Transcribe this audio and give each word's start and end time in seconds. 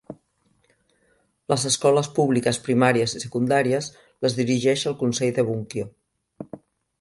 Les 1.51 1.65
escoles 1.69 2.09
públiques 2.19 2.59
primàries 2.69 3.13
i 3.19 3.21
secundàries 3.25 3.91
les 4.27 4.39
dirigeix 4.41 4.87
el 4.93 4.97
consell 5.05 5.37
de 5.37 5.47
Bunkyo. 5.51 5.87